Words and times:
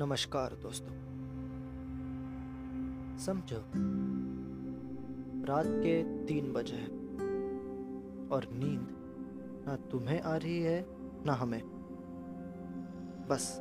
नमस्कार 0.00 0.54
दोस्तों। 0.62 0.92
समझो, 3.18 3.56
रात 5.44 5.66
के 5.66 6.24
तीन 6.26 6.52
बजे 6.52 6.76
हैं 6.76 6.92
और 8.28 8.44
नींद 8.52 8.88
ना 9.66 9.76
तुम्हें 9.76 10.20
आ 10.20 10.36
रही 10.36 10.62
है, 10.62 10.86
ना 11.24 11.32
हमें। 11.32 11.62
बस, 13.30 13.60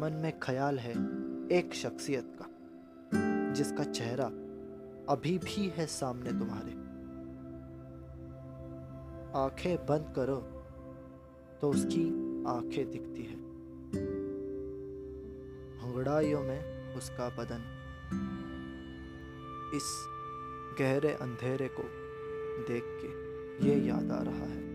मन 0.00 0.12
में 0.12 0.38
ख्याल 0.38 0.78
है 0.78 0.92
एक 1.58 1.74
शख्सियत 1.74 2.38
का, 2.42 2.46
जिसका 3.52 3.84
चेहरा 3.84 4.26
अभी 5.12 5.38
भी 5.38 5.68
है 5.68 5.86
सामने 5.86 6.30
तुम्हारे। 6.30 6.72
आँखें 9.38 9.86
बंद 9.86 10.12
करो 10.16 10.36
तो 11.60 11.70
उसकी 11.70 12.08
आँखें 12.48 12.90
दिखती 12.90 13.17
है 15.98 16.42
में 16.42 16.94
उसका 16.94 17.28
बदन। 17.28 17.74
इस 19.74 20.08
गहरे 20.78 21.12
अंधेरे 21.12 21.68
को 21.68 21.82
देख 22.68 22.82
के 22.86 23.08
ये 23.66 23.88
याद 23.88 24.10
आ 24.10 24.22
रहा 24.22 24.46
है। 24.46 24.68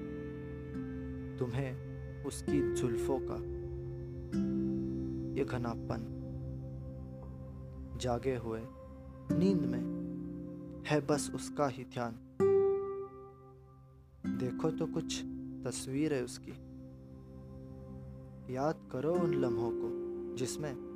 तुम्हें 1.38 2.24
उसकी 2.24 2.74
जुल्फों 2.74 3.20
का 3.22 3.36
ये 5.40 5.46
घनापन 5.46 6.10
जागे 8.02 8.36
हुए 8.36 8.62
नींद 9.38 9.62
में 9.62 9.84
है 10.88 11.02
बस 11.02 11.32
उसका 11.36 11.68
ही 11.68 11.84
ध्यान। 11.84 12.20
देखो 14.40 14.72
तो 14.72 14.86
कुछ 14.86 15.24
तस्वीर 15.66 16.14
है 16.14 16.24
उसकी। 16.24 16.52
याद 18.54 18.90
करो 18.92 19.14
उन 19.14 19.34
लम्हों 19.34 19.72
को 19.74 19.90
जिसमें 20.36 20.93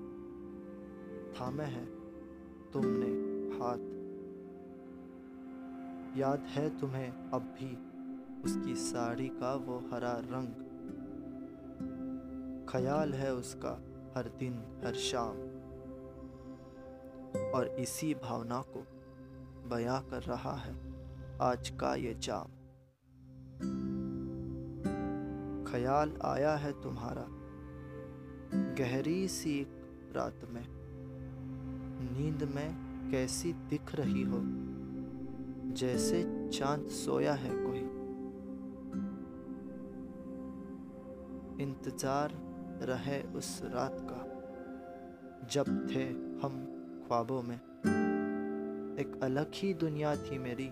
थामे 1.41 1.63
हैं 1.63 1.85
तुमने 2.73 3.07
हाथ। 3.57 3.97
याद 6.17 6.39
है 6.39 6.79
तुम्हें 6.79 7.11
अब 7.29 7.41
भी 7.41 7.87
उसकी 8.43 8.75
साड़ी 8.75 9.27
का 9.27 9.55
वो 9.55 9.79
हरा 9.79 10.21
रंग। 10.23 10.67
ख्याल 12.69 13.13
है 13.13 13.33
उसका 13.33 13.71
हर 14.17 14.27
दिन, 14.27 14.81
हर 14.85 14.93
शाम। 14.93 15.37
और 17.55 17.67
इसी 17.79 18.13
भावना 18.13 18.61
को 18.61 18.87
बयां 19.69 20.09
कर 20.09 20.21
रहा 20.21 20.53
है 20.53 20.75
आज 21.41 21.69
का 21.69 21.95
ये 21.95 22.13
जाम। 22.13 22.47
ख्याल 25.71 26.13
आया 26.21 26.55
है 26.55 26.81
तुम्हारा, 26.81 27.27
गहरी 28.73 29.27
सी 29.27 29.67
रात 30.11 30.41
में। 30.49 30.76
नींद 32.01 32.43
में 32.55 32.75
कैसी 33.11 33.53
दिख 33.53 33.95
रही 33.95 34.23
हो? 34.23 34.39
जैसे 35.73 36.49
चाँद 36.53 36.87
सोया 36.87 37.33
है 37.33 37.49
कोई। 37.53 37.79
इंतज़ार 41.63 42.31
रहे 42.81 43.21
उस 43.21 43.61
रात 43.63 43.97
का, 44.01 44.23
जब 45.47 45.87
थे 45.91 46.03
हम 46.41 46.73
ख्वाबों 47.07 47.41
में। 47.41 47.55
एक 48.99 49.19
अलग 49.23 49.51
ही 49.53 49.73
दुनिया 49.73 50.15
थी 50.15 50.37
मेरी, 50.37 50.69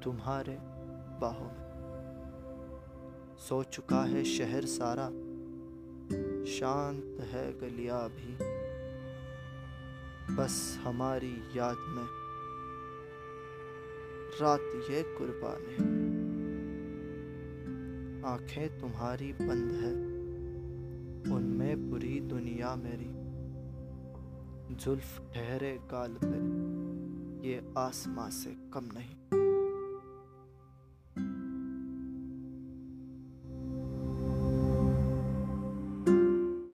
तुम्हारे 0.00 0.58
बाहों 1.20 1.46
में। 1.46 1.62
सो 3.38 3.62
चुका 3.62 4.02
है 4.02 4.24
शहर 4.24 4.64
सारा, 4.64 5.06
शांत 6.44 7.20
है 7.20 7.58
गलिया 7.58 8.08
भी। 8.08 8.61
बस 10.30 10.80
हमारी 10.84 11.42
याद 11.56 11.76
में 11.78 12.06
रात 14.40 14.60
ये 14.90 15.02
कुर्बान 15.02 15.66
है। 15.66 16.02
आँखें 18.32 18.78
तुम्हारी 18.78 19.32
बंद 19.32 19.72
है, 19.72 19.92
उनमें 21.36 21.90
पूरी 21.90 22.20
दुनिया 22.20 22.76
मेरी। 22.76 23.22
जुल्फ 24.76 25.20
ठहरे 25.34 25.78
गाल 25.82 26.18
पे, 26.24 26.38
ये 27.48 27.74
आसमां 27.78 28.30
से 28.30 28.50
कम 28.50 28.84
नहीं। 28.84 29.41